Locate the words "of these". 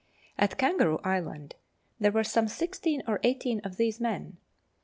3.63-3.99